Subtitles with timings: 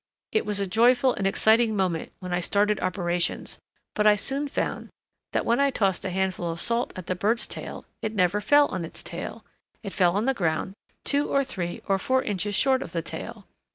[0.31, 3.59] It was a joyful and exciting moment when I started operations,
[3.93, 4.89] but I soon found
[5.33, 8.65] that when I tossed a handful of salt at the bird's tail it never fell
[8.69, 9.45] on its tail
[9.83, 10.73] it fell on the ground
[11.05, 13.45] two or three or four inches short of the tail.